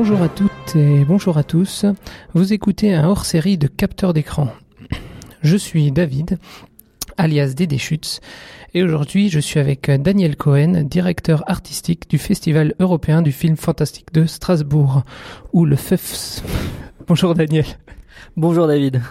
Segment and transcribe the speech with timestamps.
[0.00, 1.84] Bonjour à toutes et bonjour à tous.
[2.32, 4.46] Vous écoutez un hors-série de capteurs d'écran.
[5.42, 6.38] Je suis David,
[7.16, 8.20] alias Dédé Schutz,
[8.74, 14.12] et aujourd'hui je suis avec Daniel Cohen, directeur artistique du Festival européen du film fantastique
[14.14, 15.02] de Strasbourg,
[15.52, 16.44] ou le FEFS.
[17.08, 17.66] Bonjour Daniel.
[18.36, 19.02] Bonjour David.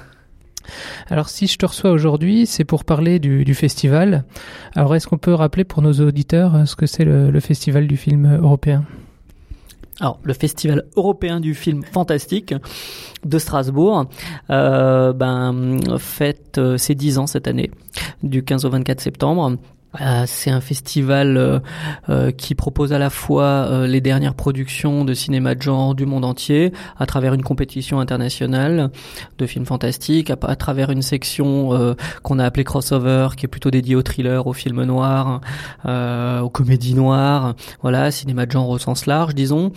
[1.10, 4.24] Alors si je te reçois aujourd'hui, c'est pour parler du, festival.
[4.74, 8.38] Alors est-ce qu'on peut rappeler pour nos auditeurs ce que c'est le festival du film
[8.42, 8.86] européen?
[10.00, 12.54] Alors, le Festival européen du film fantastique
[13.26, 14.06] de Strasbourg
[14.52, 17.72] euh, ben, fête euh, ses 10 ans cette année,
[18.22, 19.58] du 15 au 24 septembre.
[20.02, 21.60] Euh, c'est un festival euh,
[22.10, 26.26] euh, qui propose à la fois les dernières productions de cinéma de genre du monde
[26.26, 28.92] entier à travers une compétition internationale
[29.38, 33.96] de films fantastiques, à, travers une section qu'on a appelée crossover, qui est plutôt dédiée
[33.96, 35.42] au thriller, au film noir,
[35.86, 39.72] aux comédies noires, voilà, cinéma de genre au sens large, disons,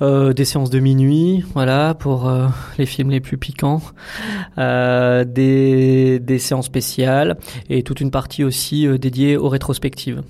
[0.00, 2.30] des séances de minuit, voilà, pour
[2.78, 3.82] les films les plus piquants,
[4.56, 7.36] des, des séances spéciales
[7.68, 10.22] et toute une partie aussi dédiée rétrospective.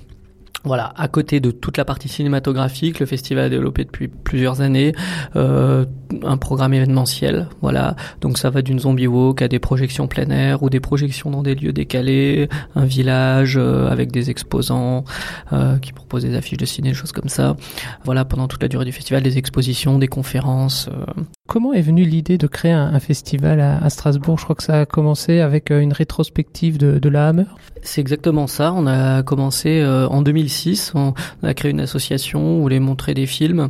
[0.64, 4.92] Voilà, à côté de toute la partie cinématographique, le festival a développé depuis plusieurs années
[5.36, 5.86] euh,
[6.22, 7.48] un programme événementiel.
[7.62, 11.30] Voilà, donc ça va d'une zombie walk à des projections plein air ou des projections
[11.30, 15.04] dans des lieux décalés, un village euh, avec des exposants
[15.52, 17.56] euh, qui proposent des affiches de ciné, des choses comme ça.
[18.04, 20.88] Voilà, pendant toute la durée du festival, des expositions, des conférences.
[20.92, 21.22] Euh.
[21.46, 24.38] Comment est venue l'idée de créer un, festival à, Strasbourg?
[24.38, 27.44] Je crois que ça a commencé avec une rétrospective de, de la Hammer.
[27.82, 28.72] C'est exactement ça.
[28.74, 30.48] On a commencé en 2000
[30.94, 33.68] on a créé une association où voulait montrer des films,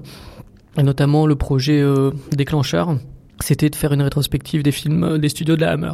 [0.78, 2.96] et notamment le projet euh, déclencheur,
[3.40, 5.92] c'était de faire une rétrospective des films euh, des studios de la Hammer.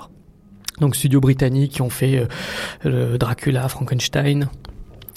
[0.80, 2.26] Donc studios britanniques qui ont fait
[2.84, 4.48] euh, Dracula, Frankenstein,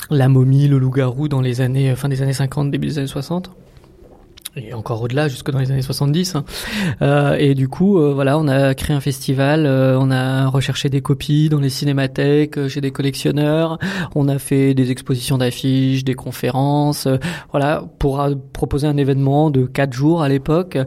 [0.09, 3.51] La momie, le loup-garou dans les années fin des années 50, début des années 60
[4.57, 6.35] et encore au-delà, jusque dans les années 70.
[6.35, 6.45] Hein.
[7.01, 10.89] Euh, et du coup, euh, voilà, on a créé un festival, euh, on a recherché
[10.89, 13.77] des copies dans les cinémathèques, euh, chez des collectionneurs,
[14.15, 17.07] on a fait des expositions d'affiches, des conférences,
[17.51, 20.77] voilà, pour proposer un événement de quatre jours à l'époque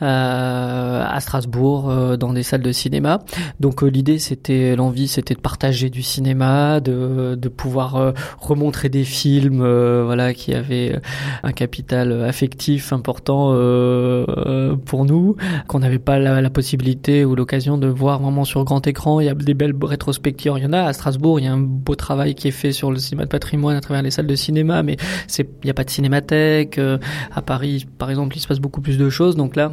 [0.00, 3.20] à Strasbourg, dans des salles de cinéma.
[3.60, 9.58] Donc l'idée, c'était l'envie, c'était de partager du cinéma, de, de pouvoir remontrer des films,
[10.04, 11.00] voilà, qui avaient
[11.42, 15.36] un capital affectif important euh, euh, pour nous,
[15.68, 19.20] qu'on n'avait pas la, possibilité ou l'occasion de voir vraiment sur grand écran.
[19.20, 20.52] Il y a des belles rétrospectives.
[20.56, 21.38] Il y en a à Strasbourg.
[21.38, 23.80] Il y a un beau travail qui est fait sur le cinéma de patrimoine à
[23.80, 24.96] travers les salles de cinéma, mais
[25.38, 26.78] il n'y a pas de cinémathèque.
[26.78, 26.98] Euh,
[27.32, 29.36] à Paris, par exemple, il se passe beaucoup plus de choses.
[29.36, 29.70] Donc là,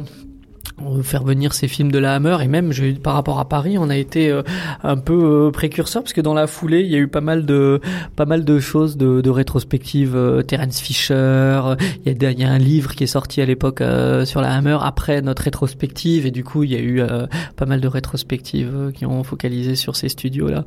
[1.02, 2.38] faire venir ces films de la Hammer.
[2.42, 4.42] Et même je, par rapport à Paris on a été euh,
[4.82, 7.46] un peu euh, précurseur parce que dans la foulée il y a eu pas mal
[7.46, 7.80] de
[8.16, 11.74] pas mal de choses de, de rétrospectives euh, Terence Fisher
[12.04, 13.82] il y, a, il y a un livre qui est sorti à l'époque
[14.24, 16.26] sur la Hammer après notre rétrospective.
[16.26, 17.02] Et du coup il y a eu
[17.56, 20.64] pas mal de rétrospectives qui ont focalisé sur ces studios là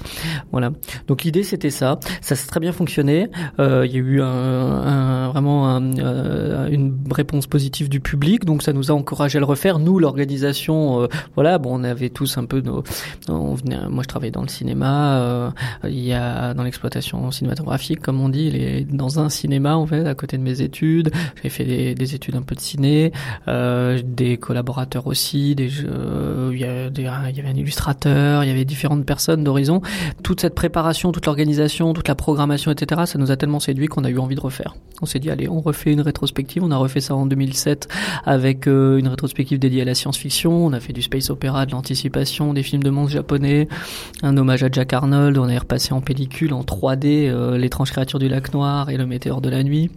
[0.52, 0.72] voilà.
[1.08, 2.00] Donc l'idée c'était ça.
[2.22, 3.28] Ça s'est très bien fonctionné.
[3.60, 8.46] Il y a eu un, un vraiment un, une réponse positive du public.
[8.46, 9.80] Donc ça nous a encouragé à le refaire.
[9.80, 12.84] Nous l'organisation, euh, voilà, bon, on avait tous un peu nos,
[13.30, 15.50] on venait, moi je travaillais dans le cinéma, euh,
[15.86, 19.86] il y a dans l'exploitation cinématographique, comme on dit, il est dans un cinéma en
[19.86, 21.12] fait à côté de mes études.
[21.44, 23.12] J'ai fait des, des, études un peu de ciné,
[23.48, 28.66] euh, des collaborateurs aussi, il y, a il y avait un illustrateur, il y avait
[28.66, 29.82] différentes personnes d'horizon.
[30.24, 33.02] Toute cette préparation, toute l'organisation, toute la programmation, etc.
[33.06, 34.76] Ça nous a tellement séduit qu'on a eu envie de refaire.
[35.02, 36.64] On s'est dit allez, on refait une rétrospective.
[36.64, 37.88] On a refait ça en 2007
[38.26, 42.54] avec une rétrospective dédiée à la science-fiction, on a fait du space opéra, de l'anticipation,
[42.54, 43.68] des films de monstres japonais,
[44.22, 48.20] un hommage à Jack Arnold, on a repassé en pellicule, en 3D, euh, l'étrange créature
[48.20, 49.90] du lac noir et le météore de la nuit,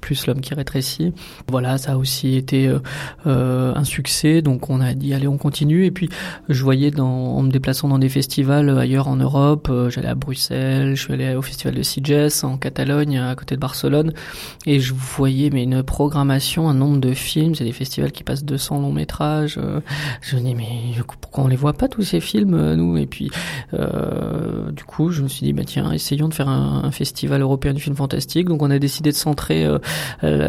[0.00, 1.12] plus l'homme qui rétrécit.
[1.48, 2.78] Voilà, ça a aussi été euh,
[3.26, 5.84] euh, un succès, donc on a dit allez on continue.
[5.84, 6.08] Et puis
[6.48, 11.02] je voyais en me déplaçant dans des festivals ailleurs en Europe, j'allais à Bruxelles, je
[11.02, 14.12] suis allé au festival de Sitges en Catalogne, à côté de Barcelone,
[14.66, 18.44] et je voyais mais une programmation, un nombre de films, c'est des festivals qui passent
[18.44, 19.80] 200 longs métrages euh,
[20.20, 20.66] je me dis mais
[21.20, 22.96] pourquoi on les voit pas tous ces films euh, nous?
[22.96, 23.30] Et puis
[23.74, 27.72] euh, du coup je me suis dit bah tiens essayons de faire un, festival européen
[27.72, 28.48] du film fantastique.
[28.48, 29.66] Donc on a décidé de centrer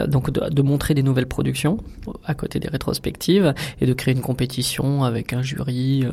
[0.08, 1.78] donc de, montrer des nouvelles productions
[2.24, 6.04] à côté des rétrospectives et de créer une compétition avec un jury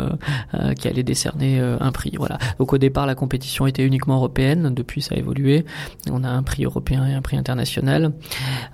[0.79, 2.13] qui allait décerner un prix.
[2.17, 2.39] Voilà.
[2.59, 4.73] Donc au départ la compétition était uniquement européenne.
[4.75, 5.65] Depuis ça a évolué.
[6.11, 8.13] On a un prix européen et un prix international.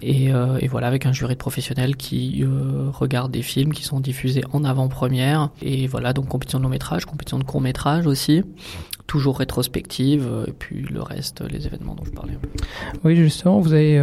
[0.03, 0.31] Et,
[0.69, 2.45] voilà avec un jury de professionnels qui
[2.93, 5.51] regarde des films qui diffusés en avant-première.
[5.63, 8.45] Et voilà, donc compétition de long métrage, compétition de court métrage aussi
[9.09, 12.35] toujours rétrospective, et puis le reste, les événements dont je parlais.
[13.05, 13.99] Oui, justement, vous avez,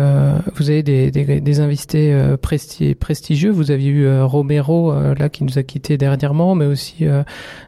[0.55, 3.51] vous avez des, des, des invités prestigieux.
[3.51, 7.05] Vous aviez eu Romero, là, qui nous a quittés dernièrement, mais aussi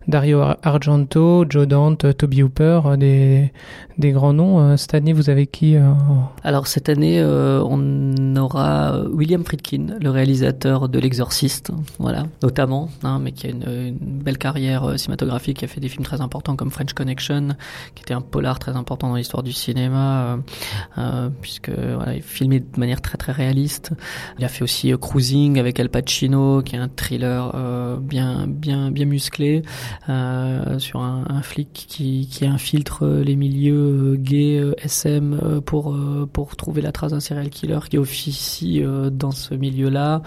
[0.07, 3.51] Dario Argento, Joe Dante, Toby Hooper, des,
[3.99, 4.75] des grands noms.
[4.75, 5.75] Cette année, vous avez qui
[6.43, 13.31] Alors, cette année, on aura William Friedkin, le réalisateur de L'Exorciste, voilà, notamment, hein, mais
[13.31, 16.71] qui a une, une, belle carrière cinématographique, qui a fait des films très importants comme
[16.71, 17.26] French Connection,
[17.95, 20.37] qui était un polar très important dans l'histoire du cinéma, euh,
[20.97, 23.91] euh, puisque voilà, il filmait de manière très très réaliste.
[24.39, 28.45] Il a fait aussi euh, Cruising avec Al Pacino, qui est un thriller euh, bien
[28.47, 29.61] bien bien musclé
[30.77, 35.95] sur un, flic qui, qui infiltre les milieux gays SM pour
[36.33, 40.21] pour trouver la trace d'un serial killer qui officie dans ce milieu-là.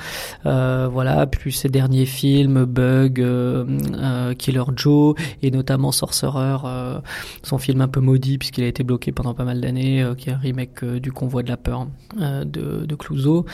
[0.44, 3.24] voilà, plus ses derniers films, Bug,
[4.38, 6.58] Killer Joe et notamment Sorcerer,
[7.42, 10.30] son film un peu maudit puisqu'il a été bloqué pendant pas mal d'années, euh, qui
[10.30, 13.46] est un remake euh, du Convoi de la peur de, Clouseau.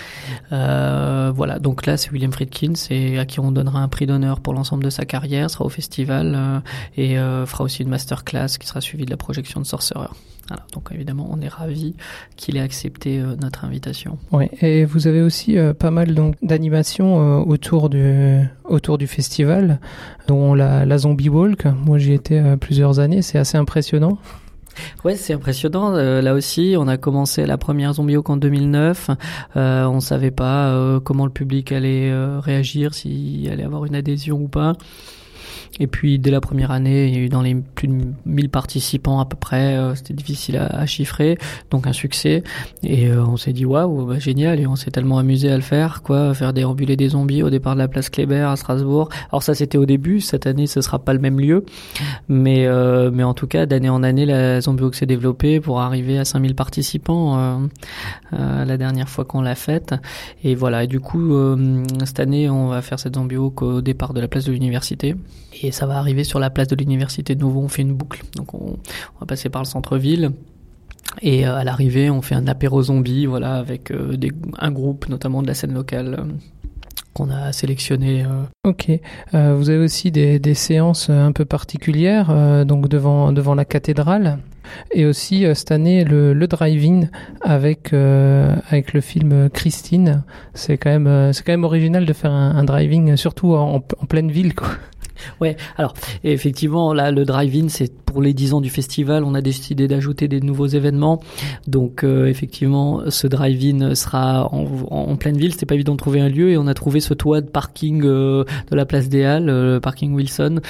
[0.51, 2.73] voilà, donc là c'est William Friedkin,
[3.19, 6.63] à qui on donnera un prix d'honneur pour l'ensemble de sa carrière, sera au festival
[6.97, 10.09] et fera aussi une masterclass qui sera suivie de la projection de Sorcerer.
[10.49, 11.95] Voilà, donc évidemment, on est ravi
[12.37, 14.19] qu'il ait accepté euh, notre invitation.
[14.31, 19.07] Oui, et vous avez aussi euh, pas mal donc d'animations euh, autour du autour du
[19.09, 19.81] festival,
[20.29, 21.65] dont la, la Zombie Walk.
[21.85, 24.19] Moi, j'y étais plusieurs années, c'est assez impressionnant.
[25.05, 25.91] Ouais, c'est impressionnant.
[25.91, 29.11] là aussi, on a commencé la première Zombie Walk en 2009.
[29.57, 34.49] Euh, on savait pas comment le public allait réagir, s'il allait avoir une adhésion ou
[34.49, 34.75] pas.
[35.81, 38.49] Et puis dès la première année, il y a eu dans les plus de 1000
[38.51, 41.39] participants à peu près, euh, c'était difficile à, à, chiffrer,
[41.71, 42.43] donc un succès.
[42.83, 45.63] Et euh, on s'est dit waouh, bah, génial, et on s'est tellement amusé à le
[45.63, 49.09] faire, quoi, faire déambuler des zombies au départ de la place Kléber à Strasbourg.
[49.31, 51.65] Alors ça c'était au début, cette année ce sera pas le même lieu,
[52.29, 56.19] mais euh, mais en tout cas d'année en année la Zombie s'est développée pour arriver
[56.19, 57.39] à 5000 participants
[58.33, 59.95] euh, la dernière fois qu'on l'a faite.
[60.45, 61.35] Et voilà, et du coup
[62.05, 65.17] cette année on va faire cette Zombie au départ de la place de l'université
[65.63, 67.61] et ça va arriver sur la place de l'université de nouveau.
[67.61, 68.23] On fait une boucle.
[68.37, 68.77] Donc on,
[69.21, 70.33] va passer par le centre-ville.
[71.23, 74.17] Et euh, à l'arrivée, on fait un apéro zombie, voilà, avec euh,
[74.59, 76.33] un groupe, notamment de la scène locale, euh,
[77.15, 78.27] qu'on a sélectionné.
[78.65, 78.91] Ok.
[79.33, 84.39] Vous avez aussi des, séances un peu particulières, donc devant devant la cathédrale,
[84.91, 87.09] et aussi cette année le, le drive-in
[87.41, 90.25] avec avec le film Christine.
[90.53, 94.55] C'est quand même quand même original de faire un, drive-in, surtout en, en pleine ville,
[94.55, 94.69] quoi.
[95.41, 99.43] Ouais, alors effectivement, là, le drive-in, c'est pour les 10 ans du festival, on a
[99.43, 101.21] décidé d'ajouter des nouveaux événements.
[101.67, 105.53] Donc euh, effectivement, ce drive-in sera en, en, pleine ville.
[105.53, 108.03] C'était pas évident de trouver un lieu et on a trouvé ce toit de parking
[108.05, 110.61] euh, de la place des Halles, euh, le parking Wilson,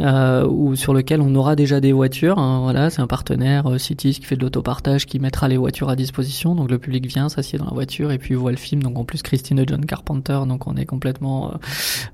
[0.00, 2.38] euh, où, sur lequel on aura déjà des voitures.
[2.38, 5.88] Hein, voilà, c'est un partenaire euh, Cities qui fait de l'autopartage, qui mettra les voitures
[5.88, 6.54] à disposition.
[6.54, 8.82] Donc le public vient, s'assied dans la voiture et puis voit le film.
[8.82, 11.54] Donc en plus Christine et John Carpenter, donc on est complètement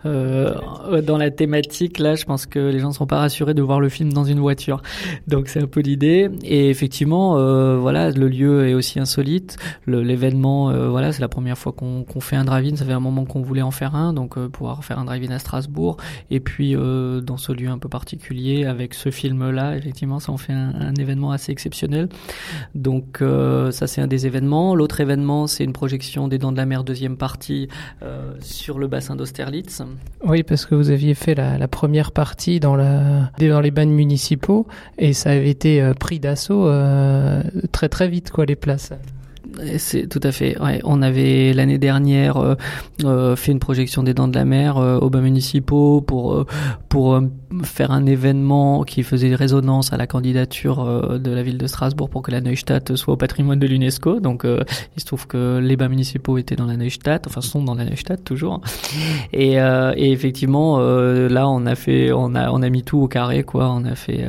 [0.05, 1.70] dans la thématique.
[1.99, 4.25] Là, je pense que les gens ne seront pas rassurés de voir le film dans
[4.25, 4.83] une voiture.
[5.29, 6.31] Donc c'est un peu l'idée.
[6.43, 9.57] Et effectivement, euh, voilà, le lieu est aussi insolite.
[9.87, 12.77] L'événement, euh, voilà, c'est la première fois qu'on qu fait un drive-in.
[12.77, 15.31] Ça fait un moment qu'on voulait en faire un, donc euh, pouvoir faire un drive-in
[15.31, 15.97] à Strasbourg.
[16.31, 20.53] Et puis dans ce lieu un peu particulier, avec ce film-là, effectivement, ça en fait
[20.53, 22.09] un, un événement assez exceptionnel.
[22.75, 23.23] Donc
[23.71, 24.75] ça, c'est un des événements.
[24.75, 27.69] L'autre événement, c'est une projection des Dents de la Mer deuxième partie
[28.41, 29.83] sur le bassin d'Austerlitz.
[30.25, 33.93] Oui, parce que vous aviez fait la, la première partie dans la dans les bagnes
[33.93, 34.67] municipaux
[34.99, 38.93] et ça avait été euh, pris d'assaut euh, très très vite quoi les places.
[39.79, 40.57] C'est tout à fait.
[40.85, 42.55] On avait l'année dernière euh,
[43.05, 46.45] euh, fait une projection des Dents de la Mer euh, aux bains municipaux pour
[46.89, 47.21] pour
[47.63, 52.23] faire un événement qui faisait résonance à la candidature de la ville de Strasbourg pour
[52.23, 54.21] que la Neustadt soit au patrimoine de l'UNESCO.
[54.21, 57.75] Donc il se trouve que les bains municipaux étaient dans la Neustadt, enfin sont dans
[57.75, 58.61] la Neustadt toujours.
[59.33, 63.43] Et, et effectivement là on a fait on a on a mis tout au carré
[63.43, 63.71] quoi.
[63.71, 64.25] On a fait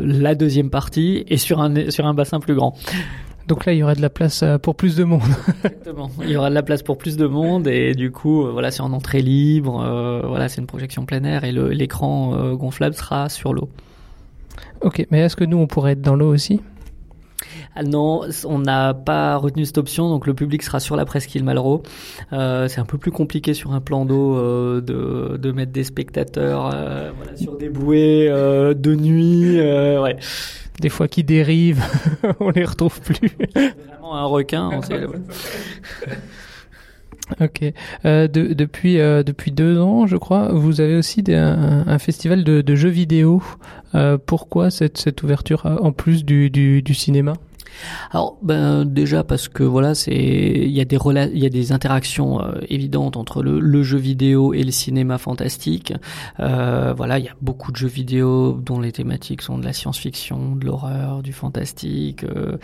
[0.00, 2.74] la deuxième partie et sur un sur un bassin plus grand.
[3.50, 5.22] Donc là, il y aura de la place euh, pour plus de monde.
[5.64, 6.08] Exactement.
[6.22, 8.70] Il y aura de la place pour plus de monde et du coup, euh, voilà,
[8.70, 9.82] c'est en entrée libre.
[9.84, 13.68] Euh, voilà, c'est une projection plein air et l'écran euh, gonflable sera sur l'eau.
[14.82, 16.60] Ok, mais est-ce que nous, on pourrait être dans l'eau aussi?
[17.84, 21.82] Non, on n'a pas retenu cette option, donc le public sera sur la presqu'île Malraux.
[22.32, 25.84] Euh, c'est un peu plus compliqué sur un plan d'eau euh, de, de, mettre des
[25.84, 29.60] spectateurs euh, voilà, sur des bouées de nuit.
[29.60, 30.16] ouais.
[30.80, 31.84] Des fois qui dérivent,
[32.40, 33.36] on les retrouve plus.
[33.54, 34.70] Vraiment un requin.
[34.72, 35.00] On sait...
[37.40, 37.62] Ok.
[38.04, 41.98] Euh, de, depuis euh, depuis deux ans, je crois, vous avez aussi des, un, un,
[41.98, 43.42] festival de, de jeux vidéo.
[43.94, 47.34] Euh, pourquoi cette, cette ouverture en plus du, du, du cinéma?
[48.10, 50.98] Alors ben déjà parce que voilà c'est il y a des
[51.32, 55.92] il y a des interactions euh, évidentes entre le, jeu vidéo et le cinéma fantastique.
[56.38, 59.72] Euh, voilà il y a beaucoup de jeux vidéo dont les thématiques sont de la
[59.72, 62.24] science-fiction, de l'horreur, du fantastique.
[62.24, 62.58] Euh,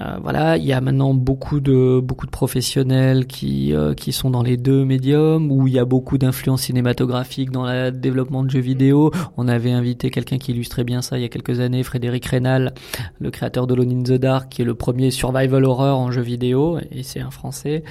[0.00, 4.30] euh voilà il y a maintenant beaucoup de beaucoup de professionnels qui euh, qui sont
[4.30, 8.50] dans les deux médiums où il y a beaucoup d'influence cinématographique dans le développement de
[8.50, 9.10] jeux vidéo.
[9.36, 12.74] On avait invité quelqu'un qui illustrait bien ça il y a quelques années, Frédéric Rénal,
[13.18, 16.22] le créateur de Lone in the Dark qui est le premier survival horror en jeu
[16.22, 17.82] vidéo, et c'est un Français,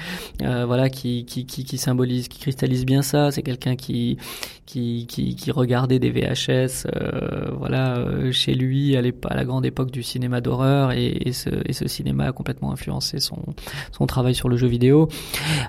[0.42, 3.32] euh, voilà, qui, qui, qui, symbolise, qui cristallise bien ça.
[3.32, 4.18] C'est quelqu'un qui,
[4.66, 9.92] qui, qui, regardait des VHS, euh, voilà, euh, chez lui à, à la grande époque
[9.92, 11.50] du cinéma d'horreur, et, ce,
[11.88, 13.38] cinéma a complètement influencé son,
[13.92, 15.10] son travail sur le jeu vidéo.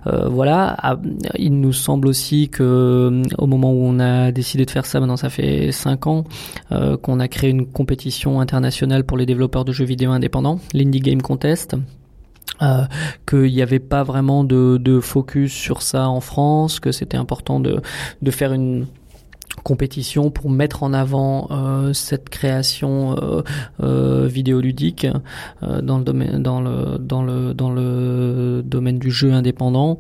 [0.05, 0.99] Voilà, ah,
[1.39, 5.17] il nous semble aussi que au moment où on a décidé de faire ça, maintenant
[5.17, 6.25] ça fait cinq ans,
[7.03, 11.23] qu'on a créé une compétition internationale pour les développeurs de jeux vidéo indépendants l'Indie Game
[11.23, 11.77] Contest.
[12.63, 12.85] Euh,
[13.29, 17.83] qu'il n'y avait pas vraiment de, focus sur ça en France, que c'était important de
[18.31, 18.87] faire une
[19.63, 23.43] compétition pour mettre en avant euh, cette création euh,
[23.83, 25.07] euh, vidéoludique
[25.63, 29.99] euh, dans le domaine dans le dans le dans le domaine du jeu indépendant.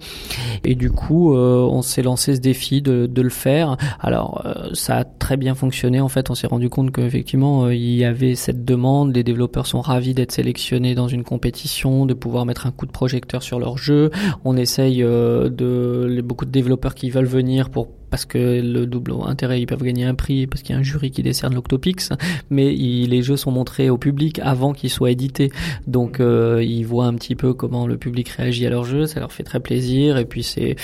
[0.65, 3.77] Et du coup euh, on s'est lancé ce défi de, de le faire.
[4.01, 6.31] Alors euh, ça a très bien fonctionné en fait.
[6.31, 9.15] On s'est rendu compte qu'effectivement il y avait cette demande.
[9.15, 12.93] Les développeurs sont ravis d'être sélectionnés dans une compétition de pouvoir mettre un coup de
[12.93, 14.11] projecteur sur leur jeu.
[14.45, 19.61] On essaye de beaucoup de développeurs qui veulent venir pour parce que le double intérêt,
[19.61, 22.11] ils peuvent gagner un prix parce qu'il y a un jury qui décerne l'Octopix,
[22.51, 25.51] mais les jeux sont montrés au public avant qu'ils soient édités.
[25.87, 29.21] Donc euh, ils voient un petit peu comment le public réagit à leurs jeux, ça
[29.21, 30.77] leur fait très plaisir et puis c'est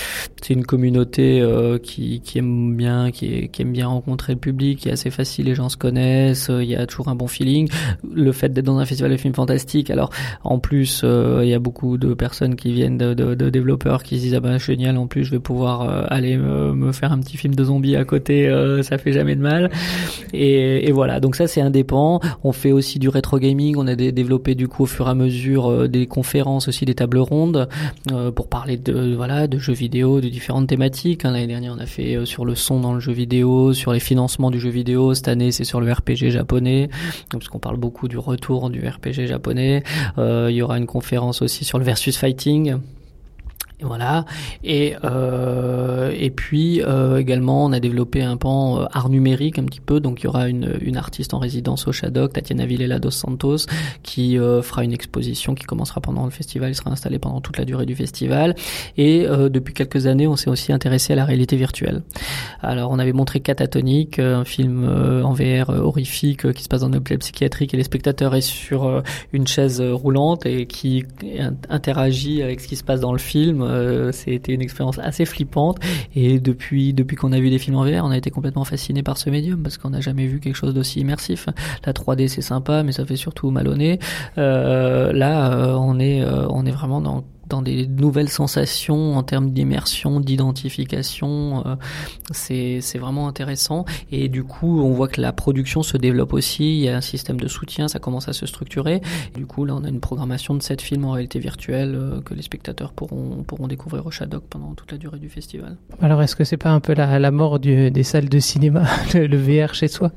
[0.42, 4.80] c'est une communauté euh, qui, qui aime bien qui, qui, aime bien rencontrer le public,
[4.80, 7.68] qui est assez facile, les gens se connaissent, il y a toujours un bon feeling.
[8.12, 10.10] Le fait d'être dans un festival de films fantastiques, alors
[10.42, 14.02] en plus euh, il y a beaucoup de personnes qui viennent de, de, de, développeurs
[14.02, 16.92] qui se disent ah ben génial en plus je vais pouvoir euh, aller me, me
[16.92, 19.70] faire un petit film de zombies à côté, euh, ça fait jamais de mal.
[20.32, 22.20] Et, voilà, donc ça c'est indépendant.
[22.44, 23.76] On fait aussi du rétro gaming.
[23.78, 26.94] On a développé du coup au fur et à mesure euh, des conférences aussi, des
[26.94, 27.68] tables rondes
[28.10, 31.24] euh, pour parler de voilà de jeux vidéo, de différentes thématiques.
[31.24, 34.00] Hein, l'année dernière, on a fait sur le son dans le jeu vidéo, sur les
[34.00, 35.14] financements du jeu vidéo.
[35.14, 36.88] Cette année, c'est sur le RPG japonais,
[37.30, 39.82] parce qu'on parle beaucoup du retour du RPG japonais.
[40.18, 42.76] Il y aura une conférence aussi sur le versus fighting
[43.82, 44.24] voilà.
[44.64, 49.64] Et euh, et puis euh, également, on a développé un pan euh, art numérique un
[49.64, 50.00] petit peu.
[50.00, 53.66] Donc il y aura une, une artiste en résidence au Shadok, Tatiana Villela dos Santos,
[54.02, 57.58] qui euh, fera une exposition qui commencera pendant le festival, il sera installée pendant toute
[57.58, 58.54] la durée du festival.
[58.96, 62.02] Et euh, depuis quelques années, on s'est aussi intéressé à la réalité virtuelle.
[62.60, 64.88] Alors on avait montré Catatonic, un film
[65.24, 69.46] en VR horrifique qui se passe dans un psychiatrique et les spectateurs est sur une
[69.46, 71.04] chaise roulante et qui
[71.68, 75.78] interagit avec ce qui se passe dans le film euh, c'était une expérience assez flippante.
[76.14, 79.02] Et depuis, depuis qu'on a vu des films en VR, on a été complètement fasciné
[79.02, 81.48] par ce médium parce qu'on n'a jamais vu quelque chose d'aussi immersif.
[81.86, 83.98] La 3D c'est sympa, mais ça fait surtout malonné.
[84.38, 89.50] Euh, là, euh, on est, on est vraiment dans dans des nouvelles sensations en termes
[89.50, 91.66] d'immersion, d'identification.
[91.66, 91.76] Euh,
[92.30, 93.84] c'est, c'est vraiment intéressant.
[94.10, 96.78] Et du coup, on voit que la production se développe aussi.
[96.78, 99.00] Il y a un système de soutien, ça commence à se structurer.
[99.34, 102.20] Et du coup, là, on a une programmation de sept films en réalité virtuelle euh,
[102.20, 105.76] que les spectateurs pourront, pourront découvrir au Shadok pendant toute la durée du festival.
[106.00, 108.84] Alors, est-ce que c'est pas un peu la, la mort du, des salles de cinéma,
[109.14, 110.12] le, le VR chez soi?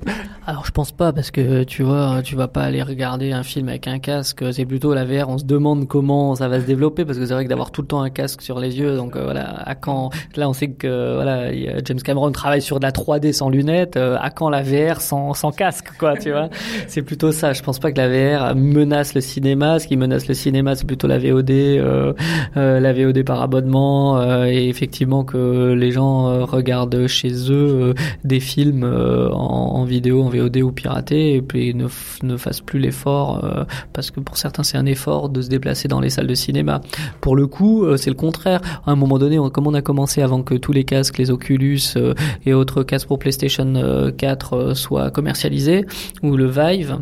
[0.48, 3.68] Alors, je pense pas parce que tu vois, tu vas pas aller regarder un film
[3.70, 4.44] avec un casque.
[4.54, 5.30] C'est plutôt la VR.
[5.30, 7.82] On se demande comment ça va se développer parce que c'est vrai que d'avoir tout
[7.82, 10.70] le temps un casque sur les yeux, donc euh, voilà, à quand Là, on sait
[10.70, 11.52] que voilà,
[11.84, 13.98] James Cameron travaille sur de la 3D sans lunettes.
[13.98, 16.50] Euh, à quand la VR sans, sans casque, quoi, tu vois
[16.88, 17.54] C'est plutôt ça.
[17.54, 19.80] Je pense pas que la VR menace le cinéma.
[19.80, 22.14] Ce qui menace le cinéma, c'est plutôt la VOD, euh,
[22.58, 28.40] euh, la VOD par abonnement, euh, et effectivement que les gens regardent chez eux des
[28.40, 31.88] films en, en, vidéo, en VOD ou piraté, et puis ne,
[32.24, 36.00] ne fassent plus l'effort parce que pour certains, c'est un effort de se déplacer dans
[36.00, 36.82] les salles de cinéma.
[37.22, 38.62] Pour le coup, euh, c'est le contraire.
[38.86, 41.80] À un moment donné, comme on a commencé avant que tous les casques, les Oculus
[41.96, 42.14] euh,
[42.46, 45.86] et autres casques pour PlayStation 4 euh, soient commercialisés,
[46.24, 47.00] ou le Vive,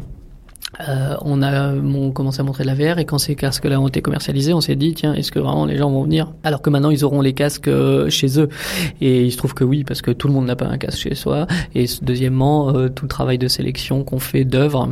[1.21, 4.55] on a on commencé à montrer la VR et quand ces casques-là ont été commercialisés,
[4.55, 6.33] on s'est dit tiens, est-ce que vraiment les gens vont venir?
[6.43, 7.69] Alors que maintenant ils auront les casques
[8.09, 8.49] chez eux.
[8.99, 10.97] Et il se trouve que oui, parce que tout le monde n'a pas un casque
[10.97, 11.45] chez soi.
[11.75, 14.89] Et deuxièmement, tout le travail de sélection qu'on fait d'œuvres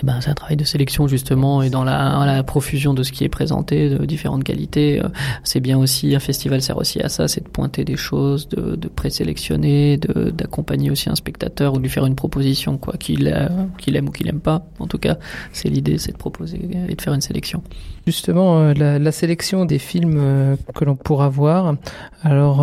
[0.00, 3.24] eh ben, c'est un travail de sélection justement et dans la, profusion de ce qui
[3.24, 5.00] est présenté, de différentes qualités.
[5.00, 5.08] Euh,
[5.44, 8.74] c'est bien aussi, un festival sert aussi à ça, c'est de pointer des choses, de,
[8.74, 14.08] de présélectionner, d'accompagner aussi un spectateur ou de lui faire une proposition, quoi, qu'il aime
[14.08, 14.66] ou qu'il aime pas.
[14.78, 15.18] En tout cas,
[15.52, 17.62] c'est l'idée, c'est de proposer et de faire une sélection.
[18.06, 21.76] Justement, euh, la, sélection des films euh, que l'on pourra voir.
[22.22, 22.60] Alors,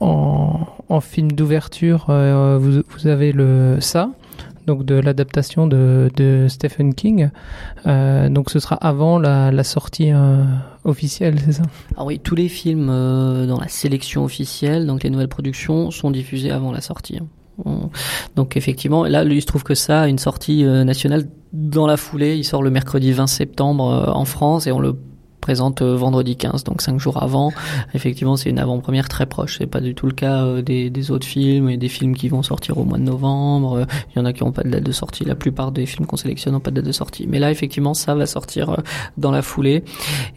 [0.00, 4.10] en, en, film d'ouverture, vous, vous avez le ça
[4.66, 7.30] donc de l'adaptation de, Stephen King.
[7.86, 10.44] Euh, donc ce sera avant la, sortie euh,
[10.84, 11.62] officielle, c'est ça?
[11.96, 16.10] Ah oui, tous les films euh, dans la sélection officielle, donc les nouvelles productions, sont
[16.10, 17.18] diffusés avant la sortie.
[17.18, 17.90] Hein.
[18.34, 22.44] Donc effectivement, là, il se trouve que ça, une sortie nationale dans la foulée, il
[22.44, 24.96] sort le mercredi 20 septembre en France et on le
[25.42, 27.52] présente euh, vendredi 15, donc cinq jours avant.
[27.94, 29.58] Effectivement, c'est une avant-première très proche.
[29.58, 32.42] C'est pas du tout le cas euh, des, autres films et des films qui vont
[32.42, 33.78] sortir au mois de novembre.
[33.78, 35.24] Euh, il y en a qui n'ont pas de date de sortie.
[35.24, 37.26] La plupart des films qu'on sélectionne n'ont pas de date de sortie.
[37.28, 38.76] Mais là, effectivement, ça va sortir
[39.18, 39.82] dans la foulée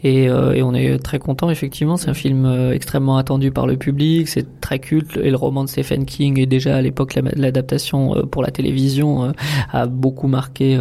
[0.02, 1.48] et, on est très content.
[1.48, 4.26] Effectivement, c'est un film extrêmement attendu par le public.
[4.26, 8.42] C'est très culte et le roman de Stephen King est déjà à l'époque l'adaptation pour
[8.42, 9.32] la télévision
[9.72, 10.76] a beaucoup marqué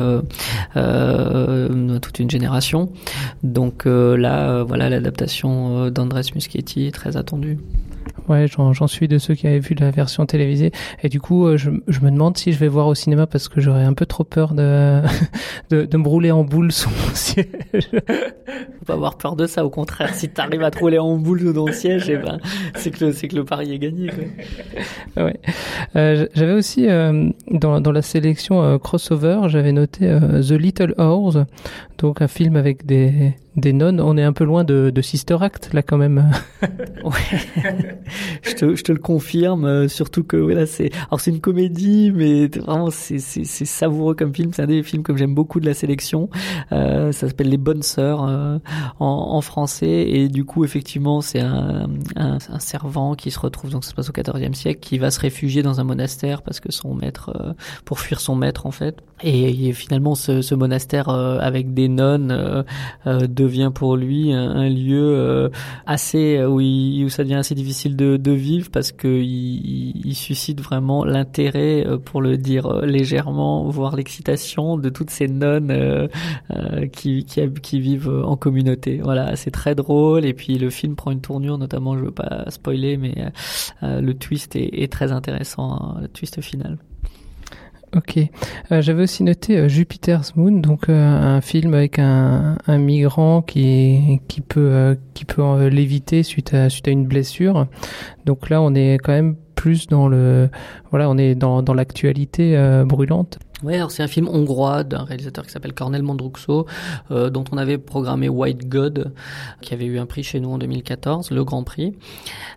[0.75, 2.89] euh, toute une génération.
[3.43, 7.57] Donc là, euh, voilà, l'adaptation euh, d'Andrés Muschietti est très attendue.
[8.27, 10.71] Ouais, j'en suis de ceux qui avaient vu la version télévisée.
[11.03, 13.47] Et du coup, euh, je, je, me demande si je vais voir au cinéma parce
[13.49, 15.01] que j'aurais un peu trop peur de,
[15.69, 17.45] de, de, me rouler en boule sous mon siège.
[17.69, 19.63] Faut pas avoir peur de ça.
[19.63, 22.39] Au contraire, si tu arrives à te rouler en boule sous ton siège, eh ben,
[22.75, 24.09] c'est que, c'est que le pari est gagné.
[24.09, 25.25] Quoi.
[25.25, 25.39] Ouais.
[25.95, 31.37] Euh, j'avais aussi, euh, dans, dans la sélection euh, crossover, j'avais noté The Little Horse,
[31.97, 34.01] donc un film avec des, des nonnes.
[34.01, 36.31] On est un peu loin de, de Sister Act, là, quand même.
[37.03, 37.11] ouais
[38.43, 42.11] je, te, je te le confirme, euh, surtout que voilà, c'est alors c'est une comédie,
[42.13, 44.51] mais vraiment c'est c'est savoureux comme film.
[44.53, 46.29] C'est un des films que j'aime beaucoup de la sélection.
[46.71, 48.57] Euh, ça s'appelle Les Bonnes Sœurs euh,
[48.99, 53.71] en, en, français, et du coup effectivement c'est un, un, un, servant qui se retrouve
[53.71, 56.59] donc ça se passe au XIVe siècle, qui va se réfugier dans un monastère parce
[56.59, 57.53] que son maître euh,
[57.85, 58.97] pour fuir son maître en fait.
[59.23, 62.63] Et, finalement ce, ce monastère avec des nonnes
[63.05, 65.51] devient pour lui un, un lieu
[65.85, 70.61] assez où, il, où ça devient assez difficile de, de vivre parce que il, suscite
[70.61, 76.07] vraiment l'intérêt, euh, pour le dire euh, légèrement, voire l'excitation de toutes ces nonnes euh,
[76.91, 79.01] qui, qui, qui, vivent en communauté.
[79.03, 82.45] Voilà, c'est très drôle et puis le film prend une tournure, notamment, je veux pas
[82.49, 83.15] spoiler, mais
[83.81, 86.77] le twist est, est très intéressant, hein, le twist final.
[87.95, 88.17] Ok.
[88.71, 93.41] Euh, J'avais aussi noté euh, Jupiter's Moon, donc euh, un film avec un, un, migrant
[93.41, 97.67] qui qui peut qui peut l'éviter suite à suite à une blessure.
[98.25, 100.49] Donc là, on est quand même plus dans le
[100.89, 103.39] voilà, on est dans dans l'actualité brûlante.
[103.65, 106.67] Ouais, c'est un film hongrois d'un réalisateur qui s'appelle Cornel Mondruxo,
[107.09, 109.11] euh, dont on avait programmé White God,
[109.61, 111.95] qui avait eu un prix chez nous en 2014, le Grand Prix.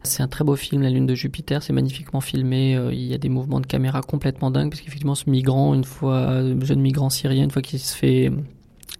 [0.03, 3.15] C'est un très beau film, La Lune de Jupiter, c'est magnifiquement filmé, euh, il y
[3.15, 7.09] a des mouvements de caméra complètement dingues, parce qu'effectivement ce migrant, une fois, jeune migrant
[7.09, 8.31] syrien, une fois qu'il se fait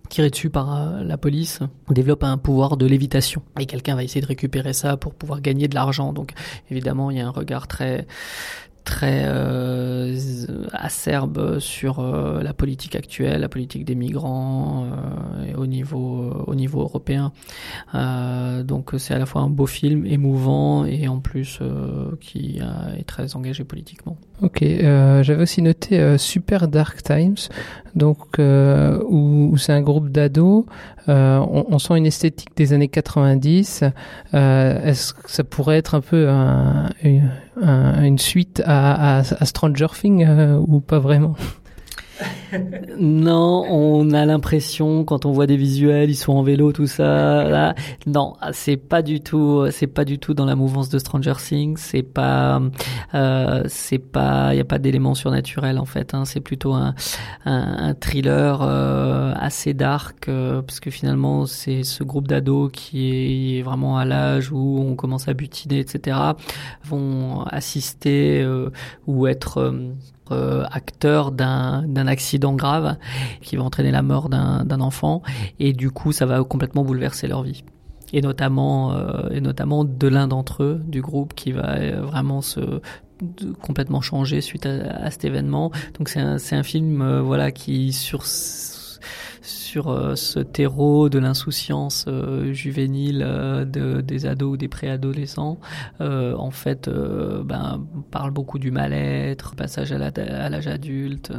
[0.09, 3.43] tiré dessus par euh, la police, développe un pouvoir de lévitation.
[3.61, 6.13] Et quelqu'un va essayer de récupérer ça pour pouvoir gagner de l'argent.
[6.13, 6.33] Donc
[6.71, 8.07] évidemment, il y a un regard très
[8.85, 10.17] très euh,
[10.73, 16.81] acerbe sur euh, la politique actuelle, la politique des migrants euh, au niveau au niveau
[16.81, 17.33] européen.
[17.95, 22.61] Euh, donc c'est à la fois un beau film émouvant et en plus euh, qui
[22.99, 24.17] est très engagé politiquement.
[24.43, 27.37] Ok, j'avais aussi noté Super Dark Times,
[27.97, 30.65] donc où, où c'est un groupe d'ados.
[31.09, 33.83] On, on, sent une esthétique des années 90.
[34.33, 37.31] Est-ce que ça pourrait être un peu un, une
[37.63, 41.35] une suite à, à, à Stranger Things euh, ou pas vraiment?
[42.99, 47.49] non, on a l'impression quand on voit des visuels, ils sont en vélo, tout ça.
[47.49, 47.75] Là,
[48.07, 51.77] non, c'est pas du tout, c'est pas du tout dans la mouvance de Stranger Things.
[51.79, 52.61] C'est pas,
[53.15, 56.15] euh, c'est pas, il y a pas d'éléments surnaturels en fait.
[56.15, 56.25] Hein.
[56.25, 56.95] C'est plutôt un,
[57.45, 63.63] un, thriller euh, assez dark euh, parce que finalement c'est ce groupe d'ados qui est
[63.63, 66.17] vraiment à l'âge où on commence à butiner, etc.
[66.85, 68.47] vont assister
[69.07, 69.73] ou être
[70.33, 72.97] euh, euh, acteur d'un accident grave
[73.43, 75.23] qui va entraîner la mort d'un enfant.
[75.59, 77.65] Et du coup ça va complètement bouleverser leur vie.
[78.13, 82.41] Et notamment euh, et notamment de l'un d'entre eux du groupe qui va euh, vraiment
[82.41, 82.81] se
[83.61, 85.73] complètement changer suite à, cet événement.
[85.99, 88.25] Donc c'est un, un film voilà qui sur
[89.69, 95.59] sur euh, ce terreau de l'insouciance euh, juvénile de, des ados ou des préadolescents,
[96.01, 96.89] en fait,
[97.45, 101.33] ben, parle beaucoup du mal-être, passage à l'âge adulte,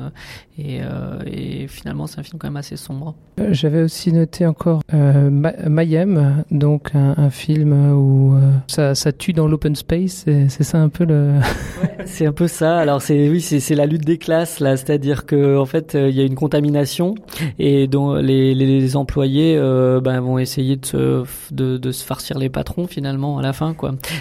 [0.58, 0.82] et,
[1.26, 3.16] et finalement, c'est un film quand même assez sombre.
[3.52, 8.36] J'avais aussi noté encore Mayhem, donc un, film où
[8.68, 11.34] ça, ça, tue dans l'open space, c'est ça un peu le.
[12.06, 12.78] c'est un peu ça.
[12.78, 16.22] Alors c'est oui, c'est la lutte des classes là, c'est-à-dire que en fait, il y
[16.22, 17.16] a une contamination
[17.58, 23.42] et dont les, employés euh, ben, vont essayer de se, farcir les patrons finalement à
[23.42, 23.76] la fin.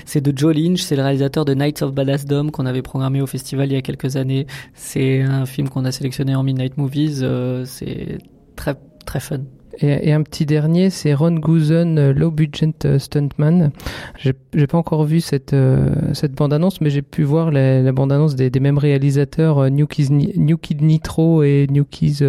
[0.05, 3.21] C'est de Joe Lynch, c'est le réalisateur de Nights of Badass Dome qu'on avait programmé
[3.21, 4.47] au festival il y a quelques années.
[4.75, 7.21] C'est un film qu'on a sélectionné en Midnight Movies.
[7.23, 8.19] Euh, c'est
[8.57, 9.41] très très fun.
[9.81, 13.71] Et, un petit dernier, c'est Ron Goosen, euh, Low Budget euh, Stuntman.
[14.17, 15.95] J'ai pas encore vu cette, euh,
[16.37, 19.87] bande-annonce, mais j'ai pu voir la, bande-annonce des, mêmes réalisateurs, New,
[20.37, 22.25] New Kid Nitro et New Kids...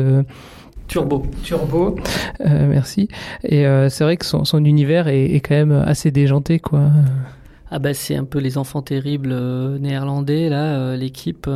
[0.89, 1.25] Turbo.
[1.43, 1.95] Turbo,
[2.39, 3.07] merci.
[3.43, 6.89] Et c'est vrai que son, son univers est, est, quand même assez déjanté, quoi.
[7.71, 9.33] Ah bah c'est un peu les enfants terribles
[9.79, 11.49] néerlandais là, l'équipe.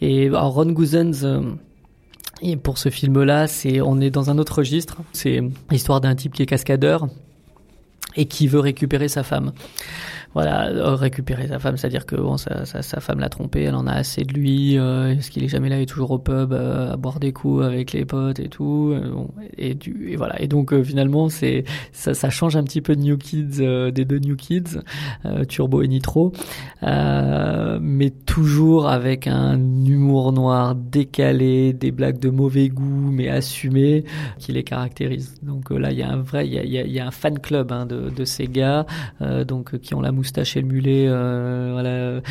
[0.00, 1.24] Et alors, Ron Goosens
[2.42, 4.98] et pour ce film-là, c'est on est dans un autre registre.
[5.12, 5.40] C'est
[5.70, 7.06] l'histoire d'un type qui est cascadeur
[8.16, 9.52] et qui veut récupérer sa femme
[10.34, 13.74] voilà, euh, récupérer sa femme, c'est-à-dire que bon, sa, sa, sa femme l'a trompé, elle
[13.74, 16.18] en a assez de lui, euh, est-ce qu'il est jamais là, il est toujours au
[16.18, 18.94] pub euh, à boire des coups avec les potes et tout,
[19.58, 23.00] et, du, et voilà, et donc finalement c'est ça, ça change un petit peu de
[23.02, 23.58] New Kids,
[23.92, 24.80] des deux New Kids,
[25.48, 26.32] Turbo et Nitro,
[26.82, 34.04] mais toujours avec un humour noir décalé, des blagues de mauvais goût mais assumées
[34.38, 35.34] qui les caractérisent.
[35.42, 37.38] Donc là il y a un vrai, il y a, il y a un fan
[37.38, 38.86] club hein, de, de ces gars,
[39.46, 42.22] donc qui ont la moustache et le mulet, euh, voilà,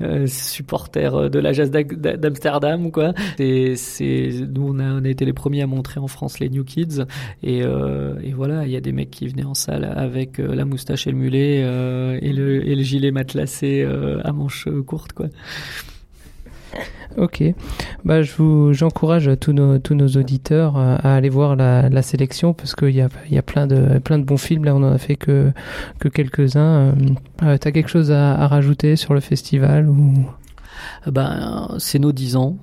[0.00, 3.12] euh, supporter de la jazz d'Amsterdam, quoi.
[3.38, 6.48] Et c'est, nous, on a, on a été les premiers à montrer en France les
[6.48, 7.04] New Kids,
[7.42, 10.64] et, euh, et voilà, il y a des mecs qui venaient en salle avec la
[10.64, 11.56] moustache et le mulet
[12.22, 13.86] et le, et le gilet matelassé
[14.24, 15.26] à manches courtes, quoi.
[17.18, 17.42] Ok,
[18.04, 22.74] bah je vous j'encourage tous nos tous nos auditeurs à, aller voir la, sélection parce
[22.74, 24.98] qu'il y a y a plein de plein de bons films là on en a
[24.98, 25.52] fait que
[25.98, 26.94] que quelques uns.
[27.42, 30.14] Euh, T'as quelque chose à, rajouter sur le festival ou?
[31.06, 32.56] Ben c'est nos 10 ans.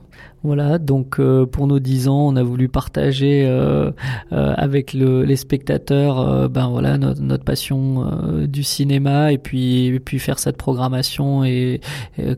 [0.43, 3.91] Voilà, donc euh, pour nos dix ans, on a voulu partager euh,
[4.31, 8.09] euh, avec le, les spectateurs, ben voilà, notre, notre passion
[8.47, 11.81] du cinéma et puis et puis faire cette programmation et,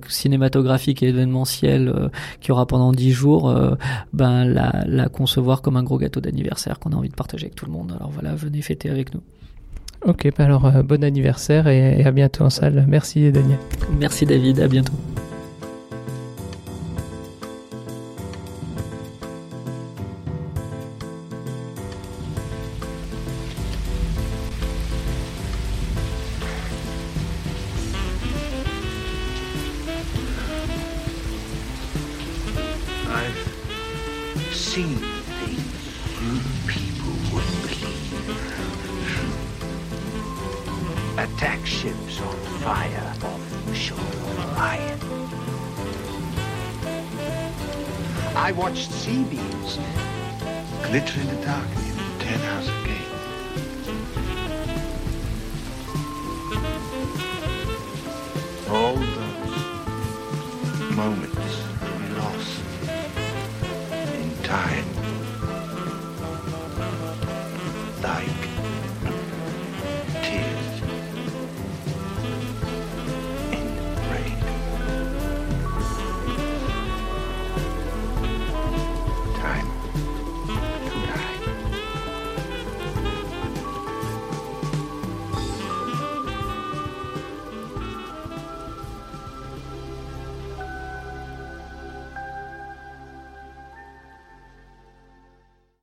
[0.08, 2.10] cinématographique et événementielle
[2.40, 3.54] qui aura pendant dix jours,
[4.14, 7.56] ben la, la concevoir comme un gros gâteau d'anniversaire qu'on a envie de partager avec
[7.56, 7.94] tout le monde.
[7.96, 9.22] Alors voilà, venez fêter avec nous.
[10.06, 12.86] Ok, ben alors bon anniversaire et, et à bientôt en salle.
[12.88, 13.60] Merci Daniel.
[14.00, 14.94] Merci David, à bientôt.
[52.32, 52.70] penthouse.
[58.70, 59.56] All those
[60.96, 61.64] moments
[62.00, 62.64] we lost
[63.92, 64.91] in time.